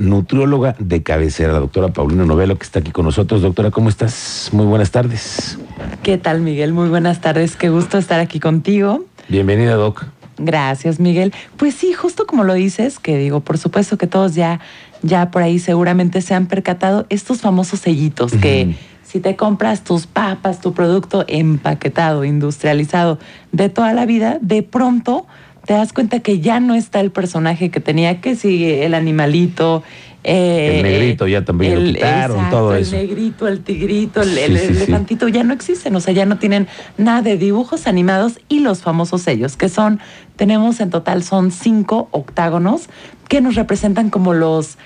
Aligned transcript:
nutrióloga 0.00 0.74
de 0.78 1.02
cabecera, 1.02 1.52
la 1.52 1.60
doctora 1.60 1.88
Paulina 1.88 2.24
Novelo, 2.24 2.58
que 2.58 2.64
está 2.64 2.80
aquí 2.80 2.90
con 2.90 3.04
nosotros. 3.04 3.42
Doctora, 3.42 3.70
¿cómo 3.70 3.88
estás? 3.88 4.48
Muy 4.52 4.66
buenas 4.66 4.90
tardes. 4.90 5.58
¿Qué 6.02 6.18
tal, 6.18 6.40
Miguel? 6.40 6.72
Muy 6.72 6.88
buenas 6.88 7.20
tardes. 7.20 7.54
Qué 7.54 7.68
gusto 7.68 7.98
estar 7.98 8.18
aquí 8.18 8.40
contigo. 8.40 9.04
Bienvenida, 9.28 9.74
Doc. 9.74 10.04
Gracias, 10.38 11.00
Miguel. 11.00 11.34
Pues 11.58 11.74
sí, 11.74 11.92
justo 11.92 12.26
como 12.26 12.44
lo 12.44 12.54
dices, 12.54 12.98
que 12.98 13.18
digo, 13.18 13.40
por 13.40 13.58
supuesto 13.58 13.98
que 13.98 14.06
todos 14.06 14.34
ya, 14.34 14.60
ya 15.02 15.30
por 15.30 15.42
ahí 15.42 15.58
seguramente 15.58 16.22
se 16.22 16.34
han 16.34 16.46
percatado 16.46 17.04
estos 17.10 17.42
famosos 17.42 17.80
sellitos 17.80 18.32
que 18.32 18.76
si 19.02 19.20
te 19.20 19.36
compras 19.36 19.84
tus 19.84 20.06
papas, 20.06 20.60
tu 20.60 20.72
producto 20.72 21.24
empaquetado, 21.28 22.24
industrializado 22.24 23.18
de 23.52 23.68
toda 23.68 23.92
la 23.92 24.06
vida, 24.06 24.38
de 24.40 24.62
pronto 24.62 25.26
te 25.70 25.74
das 25.74 25.92
cuenta 25.92 26.18
que 26.18 26.40
ya 26.40 26.58
no 26.58 26.74
está 26.74 26.98
el 26.98 27.12
personaje 27.12 27.70
que 27.70 27.78
tenía, 27.78 28.20
que 28.20 28.34
sigue 28.34 28.84
el 28.86 28.92
animalito. 28.92 29.84
Eh, 30.24 30.78
el 30.78 30.82
negrito 30.82 31.28
ya 31.28 31.44
también 31.44 31.86
lo 31.86 31.92
quitaron, 31.92 32.50
todo 32.50 32.74
eso. 32.74 32.96
El 32.96 33.06
negrito, 33.06 33.46
el 33.46 33.60
tigrito, 33.60 34.20
el, 34.20 34.36
elefantito 34.36 35.28
ya 35.28 35.44
no 35.44 35.54
existen, 35.54 35.94
o 35.94 36.00
sea, 36.00 36.12
ya 36.12 36.26
no 36.26 36.38
tienen 36.38 36.66
nada 36.98 37.22
de 37.22 37.36
dibujos 37.36 37.86
animados 37.86 38.40
y 38.48 38.58
los 38.58 38.82
famosos 38.82 39.22
sellos, 39.22 39.56
que 39.56 39.68
son, 39.68 40.00
tenemos 40.34 40.80
en 40.80 40.90
total, 40.90 41.22
son 41.22 41.52
cinco 41.52 42.08
octágonos 42.10 42.88
que 43.28 43.40
nos 43.40 43.54
representan 43.54 44.10
como 44.10 44.34
los 44.34 44.76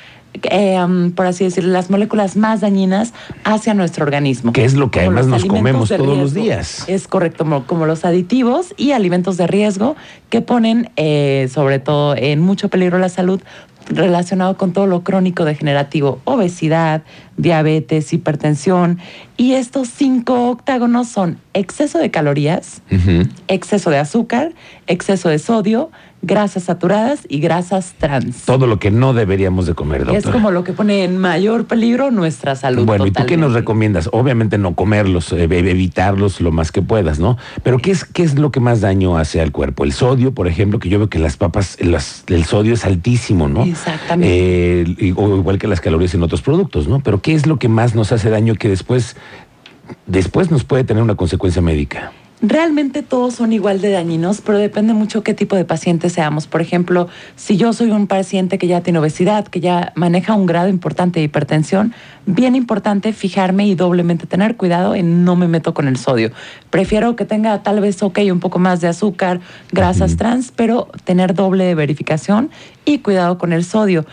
eh, 0.42 1.12
por 1.14 1.26
así 1.26 1.44
decirlo, 1.44 1.70
las 1.72 1.90
moléculas 1.90 2.36
más 2.36 2.60
dañinas 2.60 3.12
hacia 3.44 3.74
nuestro 3.74 4.04
organismo. 4.04 4.52
Que 4.52 4.64
es 4.64 4.74
lo 4.74 4.90
que 4.90 5.00
además 5.00 5.26
nos 5.26 5.44
comemos 5.44 5.88
todos 5.88 6.18
los 6.18 6.34
días. 6.34 6.84
Es 6.88 7.08
correcto, 7.08 7.44
como, 7.66 7.86
los 7.86 8.04
aditivos 8.04 8.74
y 8.76 8.92
alimentos 8.92 9.36
de 9.36 9.46
riesgo 9.46 9.96
que 10.30 10.40
ponen 10.40 10.90
eh, 10.96 11.48
sobre 11.52 11.78
todo 11.78 12.16
en 12.16 12.40
mucho 12.40 12.68
peligro 12.68 12.98
la 12.98 13.08
salud 13.08 13.40
relacionado 13.88 14.56
con 14.56 14.72
todo 14.72 14.86
lo 14.86 15.02
crónico 15.04 15.44
degenerativo, 15.44 16.20
obesidad, 16.24 17.02
diabetes, 17.36 18.12
hipertensión. 18.12 18.98
Y 19.36 19.52
estos 19.54 19.88
cinco 19.88 20.48
octágonos 20.48 21.08
son 21.08 21.38
exceso 21.52 21.98
de 21.98 22.10
calorías, 22.10 22.82
exceso 23.48 23.90
de 23.90 23.98
azúcar, 23.98 24.54
exceso 24.86 25.28
de 25.28 25.38
sodio, 25.38 25.90
grasas 26.26 26.64
saturadas 26.64 27.26
y 27.28 27.40
grasas 27.40 27.94
trans. 27.98 28.44
Todo 28.44 28.66
lo 28.66 28.78
que 28.78 28.90
no 28.90 29.14
deberíamos 29.14 29.66
de 29.66 29.74
comer, 29.74 30.04
doctora. 30.04 30.18
Es 30.18 30.26
como 30.26 30.50
lo 30.50 30.64
que 30.64 30.72
pone 30.72 31.04
en 31.04 31.18
mayor 31.18 31.66
peligro 31.66 32.10
nuestra 32.10 32.56
salud. 32.56 32.84
Bueno, 32.84 33.06
¿y 33.06 33.10
tú 33.10 33.24
qué 33.26 33.36
nos 33.36 33.52
recomiendas? 33.52 34.08
Obviamente 34.12 34.58
no 34.58 34.74
comerlos, 34.74 35.32
eh, 35.32 35.44
evitarlos 35.44 36.40
lo 36.40 36.50
más 36.52 36.72
que 36.72 36.82
puedas, 36.82 37.18
¿no? 37.18 37.36
Pero 37.62 37.78
¿qué 37.78 37.90
es, 37.90 38.04
¿qué 38.04 38.22
es 38.22 38.38
lo 38.38 38.50
que 38.50 38.60
más 38.60 38.80
daño 38.80 39.16
hace 39.16 39.40
al 39.40 39.52
cuerpo? 39.52 39.84
El 39.84 39.92
sodio, 39.92 40.32
por 40.32 40.48
ejemplo, 40.48 40.78
que 40.78 40.88
yo 40.88 40.98
veo 40.98 41.08
que 41.08 41.18
las 41.18 41.36
papas, 41.36 41.78
el 41.78 42.44
sodio 42.44 42.74
es 42.74 42.84
altísimo, 42.84 43.48
¿no? 43.48 43.64
Exactamente. 43.64 44.82
Eh, 44.82 45.14
o 45.16 45.36
igual 45.36 45.58
que 45.58 45.68
las 45.68 45.80
calorías 45.80 46.14
en 46.14 46.22
otros 46.22 46.42
productos, 46.42 46.88
¿no? 46.88 47.00
Pero 47.00 47.20
¿qué 47.20 47.34
es 47.34 47.46
lo 47.46 47.58
que 47.58 47.68
más 47.68 47.94
nos 47.94 48.12
hace 48.12 48.30
daño 48.30 48.54
que 48.54 48.68
después, 48.68 49.16
después 50.06 50.50
nos 50.50 50.64
puede 50.64 50.84
tener 50.84 51.02
una 51.02 51.14
consecuencia 51.14 51.62
médica? 51.62 52.12
Realmente 52.42 53.02
todos 53.02 53.34
son 53.34 53.52
igual 53.52 53.80
de 53.80 53.90
dañinos, 53.90 54.40
pero 54.40 54.58
depende 54.58 54.92
mucho 54.92 55.22
qué 55.22 55.34
tipo 55.34 55.56
de 55.56 55.64
paciente 55.64 56.10
seamos. 56.10 56.46
Por 56.46 56.60
ejemplo, 56.60 57.08
si 57.36 57.56
yo 57.56 57.72
soy 57.72 57.90
un 57.90 58.06
paciente 58.06 58.58
que 58.58 58.66
ya 58.66 58.82
tiene 58.82 58.98
obesidad, 58.98 59.46
que 59.46 59.60
ya 59.60 59.92
maneja 59.94 60.34
un 60.34 60.44
grado 60.44 60.68
importante 60.68 61.20
de 61.20 61.24
hipertensión, 61.24 61.94
bien 62.26 62.54
importante 62.54 63.12
fijarme 63.12 63.66
y 63.66 63.74
doblemente 63.74 64.26
tener 64.26 64.56
cuidado 64.56 64.94
en 64.94 65.24
no 65.24 65.36
me 65.36 65.48
meto 65.48 65.72
con 65.74 65.88
el 65.88 65.96
sodio. 65.96 66.32
Prefiero 66.70 67.16
que 67.16 67.24
tenga 67.24 67.62
tal 67.62 67.80
vez, 67.80 68.02
ok, 68.02 68.18
un 68.30 68.40
poco 68.40 68.58
más 68.58 68.80
de 68.80 68.88
azúcar, 68.88 69.40
grasas 69.72 70.16
trans, 70.16 70.52
pero 70.54 70.88
tener 71.04 71.34
doble 71.34 71.74
verificación 71.74 72.50
y 72.84 72.98
cuidado 72.98 73.38
con 73.38 73.52
el 73.52 73.64
sodio 73.64 74.04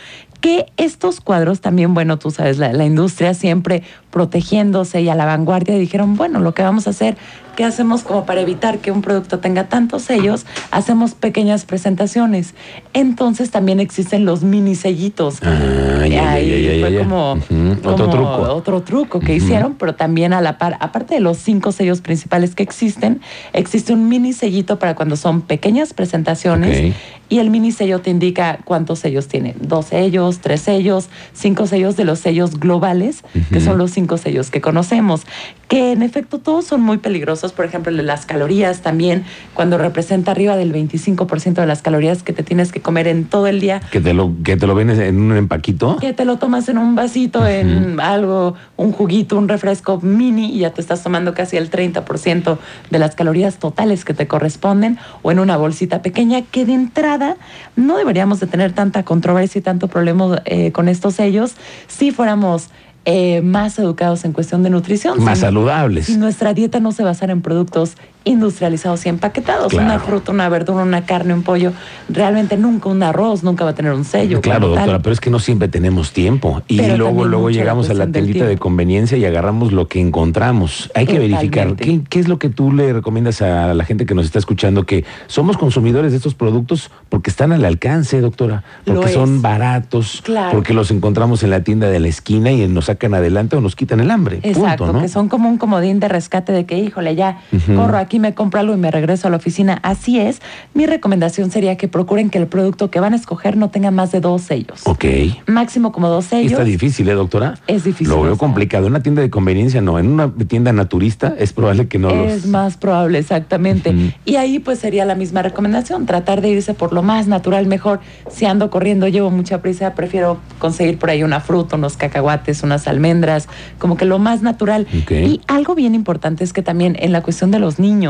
que 0.41 0.65
estos 0.75 1.21
cuadros 1.21 1.61
también, 1.61 1.93
bueno, 1.93 2.17
tú 2.17 2.31
sabes, 2.31 2.57
la, 2.57 2.73
la, 2.73 2.83
industria 2.83 3.35
siempre 3.35 3.83
protegiéndose 4.11 5.01
y 5.01 5.09
a 5.09 5.15
la 5.15 5.25
vanguardia 5.25 5.75
dijeron, 5.77 6.15
bueno, 6.15 6.39
lo 6.39 6.53
que 6.53 6.63
vamos 6.63 6.87
a 6.87 6.91
hacer 6.91 7.17
¿Qué 7.55 7.65
hacemos 7.65 8.03
como 8.03 8.25
para 8.25 8.41
evitar 8.41 8.79
que 8.79 8.91
un 8.91 9.01
producto 9.01 9.39
tenga 9.39 9.67
tantos 9.67 10.03
sellos? 10.03 10.45
Hacemos 10.71 11.15
pequeñas 11.15 11.65
presentaciones. 11.65 12.53
Entonces 12.93 13.51
también 13.51 13.81
existen 13.81 14.23
los 14.23 14.41
mini 14.43 14.75
sellitos. 14.75 15.39
Ah, 15.43 16.07
ya, 16.07 16.31
Ahí 16.31 16.79
fue 16.79 16.97
como, 16.97 17.37
otro 17.83 18.09
truco. 18.09 18.41
Otro 18.53 18.81
truco 18.83 19.19
que 19.19 19.35
hicieron, 19.35 19.75
pero 19.75 19.95
también 19.95 20.31
a 20.31 20.39
la 20.39 20.57
par, 20.57 20.77
aparte 20.79 21.15
de 21.15 21.19
los 21.19 21.37
cinco 21.37 21.73
sellos 21.73 21.99
principales 21.99 22.55
que 22.55 22.63
existen, 22.63 23.19
existe 23.51 23.91
un 23.91 24.07
mini 24.07 24.31
sellito 24.31 24.79
para 24.79 24.95
cuando 24.95 25.17
son 25.17 25.41
pequeñas 25.41 25.93
presentaciones. 25.93 26.95
Y 27.27 27.39
el 27.39 27.49
mini 27.49 27.71
sello 27.71 27.99
te 27.99 28.09
indica 28.09 28.59
cuántos 28.65 28.99
sellos 28.99 29.29
tiene. 29.29 29.55
Dos 29.59 29.85
sellos, 29.85 30.39
tres 30.39 30.61
sellos, 30.61 31.09
cinco 31.33 31.65
sellos 31.65 31.95
de 31.95 32.03
los 32.03 32.19
sellos 32.19 32.59
globales, 32.59 33.23
que 33.51 33.61
son 33.61 33.77
los 33.77 33.91
cinco 33.91 34.00
sellos 34.17 34.51
que 34.51 34.61
conocemos. 34.61 35.21
Que 35.67 35.91
en 35.91 36.01
efecto 36.01 36.39
todos 36.39 36.65
son 36.65 36.81
muy 36.81 36.97
peligrosos 36.97 37.21
por 37.55 37.65
ejemplo, 37.65 37.91
las 37.91 38.25
calorías 38.25 38.81
también, 38.81 39.23
cuando 39.53 39.77
representa 39.77 40.31
arriba 40.31 40.57
del 40.57 40.73
25% 40.73 41.53
de 41.53 41.65
las 41.65 41.81
calorías 41.81 42.23
que 42.23 42.33
te 42.33 42.43
tienes 42.43 42.71
que 42.71 42.81
comer 42.81 43.07
en 43.07 43.25
todo 43.25 43.47
el 43.47 43.59
día. 43.59 43.81
Que 43.91 44.01
te 44.01 44.13
lo, 44.13 44.33
que 44.43 44.57
te 44.57 44.67
lo 44.67 44.75
vienes 44.75 44.99
en 44.99 45.19
un 45.19 45.37
empaquito. 45.37 45.97
Que 45.97 46.13
te 46.13 46.25
lo 46.25 46.37
tomas 46.37 46.67
en 46.69 46.77
un 46.77 46.95
vasito, 46.95 47.47
en 47.47 47.99
algo, 47.99 48.55
un 48.77 48.91
juguito, 48.91 49.37
un 49.37 49.47
refresco 49.47 49.99
mini 50.01 50.55
y 50.55 50.59
ya 50.59 50.71
te 50.71 50.81
estás 50.81 51.03
tomando 51.03 51.33
casi 51.33 51.57
el 51.57 51.69
30% 51.69 52.57
de 52.89 52.99
las 52.99 53.15
calorías 53.15 53.57
totales 53.57 54.05
que 54.05 54.13
te 54.13 54.27
corresponden 54.27 54.97
o 55.21 55.31
en 55.31 55.39
una 55.39 55.57
bolsita 55.57 56.01
pequeña 56.01 56.41
que 56.41 56.65
de 56.65 56.73
entrada 56.73 57.37
no 57.75 57.97
deberíamos 57.97 58.39
de 58.39 58.47
tener 58.47 58.73
tanta 58.73 59.03
controversia 59.03 59.59
y 59.59 59.61
tanto 59.61 59.87
problema 59.87 60.41
eh, 60.45 60.71
con 60.71 60.87
estos 60.87 61.15
sellos 61.15 61.55
si 61.87 62.11
fuéramos 62.11 62.69
eh, 63.05 63.41
más 63.41 63.79
educados 63.79 64.25
en 64.25 64.31
cuestión 64.31 64.63
de 64.63 64.69
nutrición. 64.69 65.23
Más 65.23 65.39
saludables. 65.39 66.05
Si 66.05 66.17
nuestra 66.17 66.53
dieta 66.53 66.79
no 66.79 66.91
se 66.91 67.03
basara 67.03 67.33
en 67.33 67.41
productos 67.41 67.95
industrializados 68.23 69.05
y 69.05 69.09
empaquetados. 69.09 69.73
Una 69.73 69.99
fruta, 69.99 70.31
una 70.31 70.47
verdura, 70.49 70.83
una 70.83 71.05
carne, 71.05 71.33
un 71.33 71.43
pollo. 71.43 71.73
Realmente 72.09 72.57
nunca 72.57 72.89
un 72.89 73.01
arroz, 73.01 73.43
nunca 73.43 73.63
va 73.63 73.71
a 73.71 73.75
tener 73.75 73.93
un 73.93 74.05
sello. 74.05 74.41
Claro, 74.41 74.69
doctora, 74.69 74.99
pero 74.99 75.13
es 75.13 75.19
que 75.19 75.29
no 75.29 75.39
siempre 75.39 75.67
tenemos 75.67 76.11
tiempo. 76.11 76.61
Y 76.67 76.81
luego, 76.81 77.25
luego 77.25 77.49
llegamos 77.49 77.89
a 77.89 77.93
la 77.93 78.07
tiendita 78.07 78.45
de 78.45 78.57
conveniencia 78.57 79.17
y 79.17 79.25
agarramos 79.25 79.71
lo 79.71 79.87
que 79.87 79.99
encontramos. 79.99 80.91
Hay 80.93 81.05
que 81.05 81.19
verificar. 81.19 81.75
¿Qué, 81.75 82.01
¿Qué, 82.07 82.19
es 82.19 82.27
lo 82.27 82.37
que 82.37 82.49
tú 82.49 82.71
le 82.71 82.93
recomiendas 82.93 83.41
a 83.41 83.73
la 83.73 83.83
gente 83.85 84.05
que 84.05 84.13
nos 84.13 84.25
está 84.25 84.39
escuchando? 84.39 84.85
Que 84.85 85.03
somos 85.27 85.57
consumidores 85.57 86.11
de 86.11 86.17
estos 86.17 86.35
productos 86.35 86.91
porque 87.09 87.29
están 87.29 87.51
al 87.51 87.65
alcance, 87.65 88.21
doctora. 88.21 88.63
Porque 88.85 89.09
son 89.09 89.41
baratos. 89.41 90.23
Porque 90.51 90.73
los 90.73 90.91
encontramos 90.91 91.43
en 91.43 91.49
la 91.49 91.63
tienda 91.63 91.89
de 91.89 91.99
la 91.99 92.07
esquina 92.07 92.51
y 92.51 92.67
nos 92.67 92.85
sacan 92.85 93.13
adelante 93.13 93.55
o 93.55 93.61
nos 93.61 93.75
quitan 93.75 93.99
el 93.99 94.11
hambre. 94.11 94.39
Exacto, 94.43 94.99
que 94.99 95.07
son 95.07 95.27
como 95.27 95.49
un 95.49 95.57
comodín 95.57 95.99
de 95.99 96.07
rescate 96.07 96.51
de 96.51 96.65
que, 96.65 96.77
híjole, 96.77 97.15
ya 97.15 97.41
corro 97.75 97.97
aquí 97.97 98.10
aquí 98.11 98.19
me 98.19 98.33
compro 98.33 98.59
algo 98.59 98.73
y 98.73 98.77
me 98.77 98.91
regreso 98.91 99.29
a 99.29 99.31
la 99.31 99.37
oficina. 99.37 99.79
Así 99.83 100.19
es, 100.19 100.41
mi 100.73 100.85
recomendación 100.85 101.49
sería 101.49 101.77
que 101.77 101.87
procuren 101.87 102.29
que 102.29 102.39
el 102.39 102.47
producto 102.47 102.91
que 102.91 102.99
van 102.99 103.13
a 103.13 103.15
escoger 103.15 103.55
no 103.55 103.69
tenga 103.69 103.89
más 103.89 104.11
de 104.11 104.19
dos 104.19 104.41
sellos. 104.41 104.81
Ok. 104.83 105.05
Máximo 105.47 105.93
como 105.93 106.09
dos 106.09 106.25
sellos. 106.25 106.51
Está 106.51 106.65
difícil, 106.65 107.07
¿eh, 107.07 107.13
doctora? 107.13 107.53
Es 107.67 107.85
difícil. 107.85 108.09
Lo 108.09 108.21
veo 108.21 108.37
complicado. 108.37 108.87
En 108.87 108.91
una 108.91 109.01
tienda 109.01 109.21
de 109.21 109.29
conveniencia 109.29 109.79
no, 109.79 109.97
en 109.97 110.07
una 110.07 110.29
tienda 110.29 110.73
naturista 110.73 111.33
es 111.37 111.53
probable 111.53 111.87
que 111.87 111.99
no 111.99 112.09
Es 112.09 112.45
más 112.47 112.75
probable, 112.75 113.17
exactamente. 113.17 113.95
Y 114.25 114.35
ahí 114.35 114.59
pues 114.59 114.79
sería 114.79 115.05
la 115.05 115.15
misma 115.15 115.41
recomendación, 115.41 116.05
tratar 116.05 116.41
de 116.41 116.49
irse 116.49 116.73
por 116.73 116.91
lo 116.91 117.03
más 117.03 117.27
natural 117.27 117.65
mejor. 117.67 118.01
Si 118.29 118.43
ando 118.43 118.69
corriendo, 118.69 119.07
llevo 119.07 119.31
mucha 119.31 119.61
prisa, 119.61 119.93
prefiero 119.93 120.37
conseguir 120.59 120.99
por 120.99 121.11
ahí 121.11 121.23
una 121.23 121.39
fruta, 121.39 121.77
unos 121.77 121.95
cacahuates, 121.95 122.61
unas 122.63 122.89
almendras, 122.89 123.47
como 123.79 123.95
que 123.95 124.03
lo 124.03 124.19
más 124.19 124.41
natural. 124.41 124.85
Y 125.09 125.39
algo 125.47 125.75
bien 125.75 125.95
importante 125.95 126.43
es 126.43 126.51
que 126.51 126.61
también 126.61 126.97
en 126.99 127.13
la 127.13 127.23
cuestión 127.23 127.51
de 127.51 127.59
los 127.59 127.79
niños, 127.79 128.00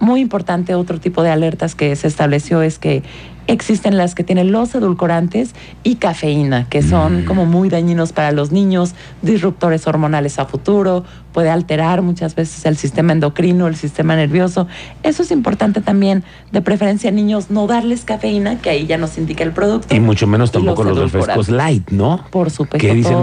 muy 0.00 0.20
importante, 0.20 0.74
otro 0.74 1.00
tipo 1.00 1.22
de 1.22 1.30
alertas 1.30 1.74
que 1.74 1.94
se 1.96 2.08
estableció 2.08 2.62
es 2.62 2.78
que 2.78 3.02
existen 3.46 3.96
las 3.96 4.14
que 4.14 4.24
tienen 4.24 4.52
los 4.52 4.74
edulcorantes 4.74 5.54
y 5.82 5.96
cafeína, 5.96 6.68
que 6.68 6.82
son 6.82 7.22
mm. 7.22 7.24
como 7.24 7.46
muy 7.46 7.68
dañinos 7.68 8.12
para 8.12 8.32
los 8.32 8.52
niños, 8.52 8.94
disruptores 9.20 9.86
hormonales 9.86 10.38
a 10.38 10.46
futuro, 10.46 11.04
puede 11.32 11.50
alterar 11.50 12.02
muchas 12.02 12.34
veces 12.34 12.64
el 12.66 12.76
sistema 12.76 13.12
endocrino, 13.12 13.66
el 13.66 13.76
sistema 13.76 14.14
nervioso. 14.16 14.66
Eso 15.02 15.22
es 15.22 15.30
importante 15.30 15.80
también, 15.80 16.22
de 16.52 16.62
preferencia 16.62 17.10
niños, 17.10 17.50
no 17.50 17.66
darles 17.66 18.04
cafeína, 18.04 18.58
que 18.58 18.70
ahí 18.70 18.86
ya 18.86 18.98
nos 18.98 19.18
indica 19.18 19.42
el 19.44 19.52
producto. 19.52 19.94
Y 19.94 20.00
mucho 20.00 20.26
menos 20.26 20.52
tampoco 20.52 20.84
los, 20.84 20.98
refrescos 20.98 21.48
light, 21.48 21.90
¿no? 21.90 22.24
Por 22.30 22.50
supuesto. 22.50 22.86
Que 22.86 22.94
dicen, 22.94 23.16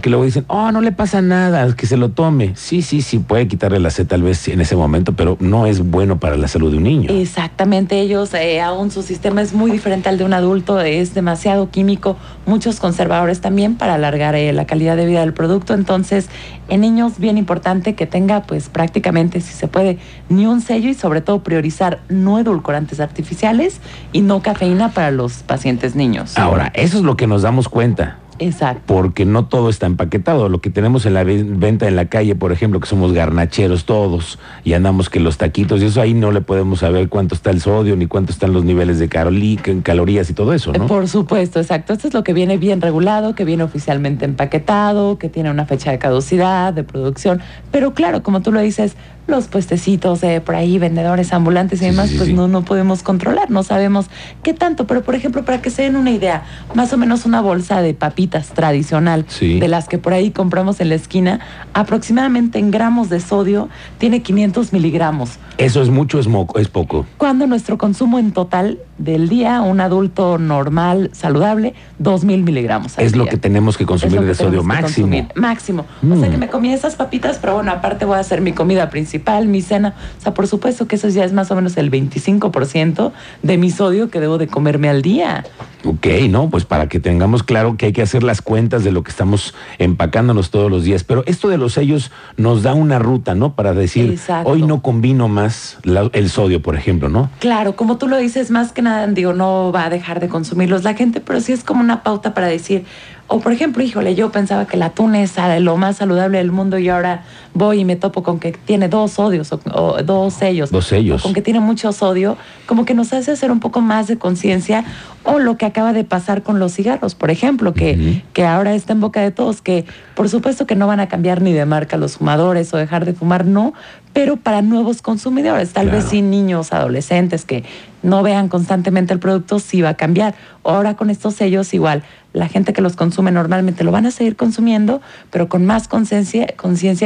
que 0.00 0.10
luego 0.10 0.24
dicen, 0.24 0.44
oh, 0.48 0.72
no 0.72 0.80
le 0.80 0.92
pasa 0.92 1.22
nada, 1.22 1.74
que 1.76 1.86
se 1.86 1.96
lo 1.96 2.10
tome. 2.10 2.52
Sí, 2.56 2.82
sí, 2.82 3.02
sí, 3.02 3.18
puede 3.18 3.48
quitarle 3.48 3.78
la 3.78 3.90
sed 3.90 4.06
tal 4.06 4.22
vez 4.22 4.48
en 4.48 4.60
ese 4.60 4.76
momento, 4.76 5.12
pero 5.14 5.36
no 5.40 5.66
es 5.66 5.80
bueno 5.80 6.18
para 6.18 6.36
la 6.36 6.48
salud 6.48 6.70
de 6.70 6.78
un 6.78 6.84
niño. 6.84 7.10
Exactamente, 7.10 8.00
ellos, 8.00 8.32
eh, 8.34 8.60
aún 8.60 8.90
su 8.90 9.02
sistema 9.02 9.42
es 9.42 9.52
muy 9.52 9.70
diferente 9.70 10.08
al 10.08 10.18
de 10.18 10.24
un 10.24 10.32
adulto, 10.32 10.80
es 10.80 11.14
demasiado 11.14 11.70
químico, 11.70 12.16
muchos 12.46 12.80
conservadores 12.80 13.40
también 13.40 13.76
para 13.76 13.94
alargar 13.94 14.34
eh, 14.34 14.52
la 14.52 14.66
calidad 14.66 14.96
de 14.96 15.06
vida 15.06 15.20
del 15.20 15.32
producto. 15.32 15.74
Entonces, 15.74 16.28
en 16.68 16.80
niños 16.80 17.18
bien 17.18 17.38
importante 17.42 17.94
que 17.94 18.06
tenga 18.06 18.42
pues 18.42 18.68
prácticamente, 18.68 19.40
si 19.40 19.52
se 19.52 19.68
puede, 19.68 19.98
ni 20.28 20.46
un 20.46 20.60
sello 20.60 20.88
y 20.88 20.94
sobre 20.94 21.20
todo 21.20 21.42
priorizar 21.42 22.00
no 22.08 22.38
edulcorantes 22.38 23.00
artificiales 23.00 23.80
y 24.12 24.20
no 24.20 24.40
cafeína 24.42 24.92
para 24.92 25.10
los 25.10 25.42
pacientes 25.42 25.94
niños. 25.96 26.38
Ahora, 26.38 26.70
eso 26.74 26.98
es 26.98 27.02
lo 27.02 27.16
que 27.16 27.26
nos 27.26 27.42
damos 27.42 27.68
cuenta 27.68 28.21
Exacto. 28.38 28.82
Porque 28.86 29.24
no 29.24 29.46
todo 29.46 29.68
está 29.68 29.86
empaquetado. 29.86 30.48
Lo 30.48 30.60
que 30.60 30.70
tenemos 30.70 31.06
en 31.06 31.14
la 31.14 31.24
venta 31.24 31.86
en 31.86 31.96
la 31.96 32.06
calle, 32.06 32.34
por 32.34 32.52
ejemplo, 32.52 32.80
que 32.80 32.86
somos 32.86 33.12
garnacheros 33.12 33.84
todos 33.84 34.38
y 34.64 34.72
andamos 34.72 35.10
que 35.10 35.20
los 35.20 35.38
taquitos 35.38 35.82
y 35.82 35.86
eso 35.86 36.00
ahí 36.00 36.14
no 36.14 36.32
le 36.32 36.40
podemos 36.40 36.80
saber 36.80 37.08
cuánto 37.08 37.34
está 37.34 37.50
el 37.50 37.60
sodio 37.60 37.96
ni 37.96 38.06
cuánto 38.06 38.32
están 38.32 38.52
los 38.52 38.64
niveles 38.64 38.98
de 38.98 39.08
calorías 39.08 40.30
y 40.30 40.32
todo 40.34 40.52
eso, 40.52 40.72
¿no? 40.72 40.86
Por 40.86 41.08
supuesto, 41.08 41.60
exacto. 41.60 41.92
Esto 41.92 42.08
es 42.08 42.14
lo 42.14 42.24
que 42.24 42.32
viene 42.32 42.56
bien 42.56 42.80
regulado, 42.80 43.34
que 43.34 43.44
viene 43.44 43.62
oficialmente 43.62 44.24
empaquetado, 44.24 45.18
que 45.18 45.28
tiene 45.28 45.50
una 45.50 45.66
fecha 45.66 45.90
de 45.90 45.98
caducidad, 45.98 46.72
de 46.72 46.84
producción. 46.84 47.40
Pero 47.70 47.94
claro, 47.94 48.22
como 48.22 48.42
tú 48.42 48.52
lo 48.52 48.60
dices, 48.60 48.96
los 49.26 49.46
puestecitos 49.46 50.20
de 50.20 50.40
por 50.40 50.54
ahí, 50.54 50.78
vendedores 50.78 51.32
ambulantes 51.32 51.80
y 51.82 51.86
demás, 51.86 52.10
pues 52.16 52.30
no, 52.30 52.48
no 52.48 52.64
podemos 52.64 53.02
controlar, 53.02 53.50
no 53.50 53.62
sabemos 53.62 54.06
qué 54.42 54.52
tanto. 54.52 54.86
Pero 54.86 55.02
por 55.02 55.14
ejemplo, 55.14 55.44
para 55.44 55.62
que 55.62 55.70
se 55.70 55.82
den 55.82 55.96
una 55.96 56.10
idea, 56.10 56.44
más 56.74 56.92
o 56.92 56.96
menos 56.96 57.24
una 57.24 57.40
bolsa 57.40 57.82
de 57.82 57.94
papitas 57.94 58.48
tradicional, 58.48 59.24
de 59.40 59.68
las 59.68 59.88
que 59.88 59.98
por 59.98 60.12
ahí 60.12 60.30
compramos 60.30 60.80
en 60.80 60.88
la 60.88 60.96
esquina, 60.96 61.40
aproximadamente 61.72 62.58
en 62.58 62.70
gramos 62.70 63.08
de 63.08 63.20
sodio 63.20 63.68
tiene 63.98 64.22
500 64.22 64.72
miligramos. 64.72 65.38
¿Eso 65.58 65.82
es 65.82 65.90
mucho 65.90 66.18
es, 66.18 66.26
es 66.56 66.68
poco? 66.68 67.06
Cuando 67.16 67.46
nuestro 67.46 67.78
consumo 67.78 68.18
en 68.18 68.32
total 68.32 68.78
del 68.98 69.28
día, 69.28 69.62
un 69.62 69.80
adulto 69.80 70.38
normal, 70.38 71.10
saludable, 71.12 71.74
2.000 72.00 72.42
miligramos. 72.44 72.98
es 72.98 73.16
lo 73.16 73.26
que 73.26 73.36
tenemos 73.36 73.76
que 73.76 73.86
consumir 73.86 74.20
de 74.22 74.34
sodio 74.34 74.62
máximo. 74.62 75.28
Máximo. 75.34 75.86
O 76.02 76.16
sea 76.16 76.30
que 76.30 76.36
mm. 76.36 76.40
me 76.40 76.48
comí 76.48 76.72
esas 76.72 76.96
papitas, 76.96 77.38
pero 77.38 77.54
bueno, 77.54 77.72
aparte 77.72 78.04
voy 78.04 78.16
a 78.16 78.20
hacer 78.20 78.40
mi 78.40 78.52
comida 78.52 78.90
principal, 78.90 79.46
mi 79.46 79.62
cena. 79.62 79.94
O 80.18 80.22
sea, 80.22 80.34
por 80.34 80.46
supuesto 80.46 80.86
que 80.86 80.96
eso 80.96 81.08
ya 81.08 81.24
es 81.24 81.32
más 81.32 81.50
o 81.50 81.56
menos 81.56 81.76
el 81.76 81.90
25% 81.90 83.12
de 83.42 83.58
mi 83.58 83.70
sodio 83.70 84.10
que 84.10 84.20
debo 84.20 84.38
de 84.38 84.46
comerme 84.46 84.88
al 84.88 85.02
día. 85.02 85.44
Ok, 85.84 86.06
no, 86.28 86.48
pues 86.48 86.64
para 86.64 86.88
que 86.88 87.00
tengamos 87.00 87.42
claro 87.42 87.76
que 87.76 87.86
hay 87.86 87.92
que 87.92 88.02
hacer 88.02 88.22
las 88.22 88.40
cuentas 88.40 88.84
de 88.84 88.92
lo 88.92 89.02
que 89.02 89.10
estamos 89.10 89.54
empacándonos 89.78 90.50
todos 90.50 90.70
los 90.70 90.84
días. 90.84 91.02
Pero 91.02 91.24
esto 91.26 91.48
de 91.48 91.58
los 91.58 91.72
sellos 91.72 92.12
nos 92.36 92.62
da 92.62 92.74
una 92.74 92.98
ruta, 93.00 93.34
¿no? 93.34 93.54
Para 93.54 93.74
decir, 93.74 94.18
hoy 94.44 94.62
no 94.62 94.80
combino 94.80 95.28
más 95.28 95.78
el 96.12 96.30
sodio, 96.30 96.62
por 96.62 96.76
ejemplo, 96.76 97.08
¿no? 97.08 97.30
Claro, 97.40 97.74
como 97.74 97.98
tú 97.98 98.06
lo 98.06 98.16
dices, 98.16 98.50
más 98.50 98.72
que 98.72 98.82
nada, 98.82 98.91
digo, 99.08 99.32
no 99.32 99.72
va 99.72 99.86
a 99.86 99.90
dejar 99.90 100.20
de 100.20 100.28
consumirlos 100.28 100.84
la 100.84 100.94
gente, 100.94 101.20
pero 101.20 101.40
sí 101.40 101.52
es 101.52 101.64
como 101.64 101.80
una 101.80 102.02
pauta 102.02 102.34
para 102.34 102.46
decir, 102.46 102.84
o 103.32 103.40
por 103.40 103.52
ejemplo, 103.52 103.82
híjole, 103.82 104.14
yo 104.14 104.30
pensaba 104.30 104.66
que 104.66 104.76
el 104.76 104.82
atún 104.82 105.14
es 105.14 105.36
lo 105.60 105.78
más 105.78 105.96
saludable 105.96 106.36
del 106.36 106.52
mundo 106.52 106.78
y 106.78 106.90
ahora 106.90 107.24
voy 107.54 107.80
y 107.80 107.84
me 107.86 107.96
topo 107.96 108.22
con 108.22 108.38
que 108.38 108.52
tiene 108.52 108.90
dos 108.90 109.12
sodios 109.12 109.50
o, 109.52 110.02
dos 110.02 110.34
sellos. 110.34 110.70
Dos 110.70 110.86
sellos. 110.86 111.22
con 111.22 111.32
que 111.32 111.40
tiene 111.40 111.58
mucho 111.58 111.92
sodio, 111.92 112.36
como 112.66 112.84
que 112.84 112.92
nos 112.92 113.14
hace 113.14 113.32
hacer 113.32 113.50
un 113.50 113.58
poco 113.58 113.80
más 113.80 114.06
de 114.06 114.18
conciencia 114.18 114.84
o 115.24 115.38
lo 115.38 115.56
que 115.56 115.64
acaba 115.64 115.94
de 115.94 116.04
pasar 116.04 116.42
con 116.42 116.58
los 116.58 116.74
cigarros, 116.74 117.14
por 117.14 117.30
ejemplo, 117.30 117.72
que, 117.72 118.22
que 118.34 118.44
ahora 118.44 118.74
está 118.74 118.92
en 118.92 119.00
boca 119.00 119.22
de 119.22 119.30
todos, 119.30 119.62
que 119.62 119.86
por 120.14 120.28
supuesto 120.28 120.66
que 120.66 120.74
no 120.74 120.86
van 120.86 121.00
a 121.00 121.08
cambiar 121.08 121.40
ni 121.40 121.54
de 121.54 121.64
marca 121.64 121.96
los 121.96 122.18
fumadores 122.18 122.74
o 122.74 122.76
dejar 122.76 123.06
de 123.06 123.14
fumar, 123.14 123.46
no, 123.46 123.72
pero 124.12 124.36
para 124.36 124.60
nuevos 124.60 125.00
consumidores, 125.00 125.72
tal 125.72 125.88
vez 125.88 126.04
sin 126.04 126.30
niños, 126.30 126.72
adolescentes 126.72 127.46
que 127.46 127.64
no 128.02 128.22
vean 128.22 128.48
constantemente 128.48 129.14
el 129.14 129.20
producto, 129.20 129.58
sí 129.58 129.80
va 129.80 129.90
a 129.90 129.94
cambiar. 129.94 130.34
Ahora 130.64 130.96
con 130.96 131.08
estos 131.08 131.34
sellos 131.34 131.72
igual, 131.72 132.02
la 132.32 132.48
gente 132.48 132.72
que 132.72 132.80
los 132.80 132.96
consume 132.96 133.30
normalmente 133.30 133.84
lo 133.84 133.92
van 133.92 134.06
a 134.06 134.10
seguir 134.10 134.36
consumiendo, 134.36 135.00
pero 135.30 135.48
con 135.48 135.66
más 135.66 135.88
conciencia 135.88 136.46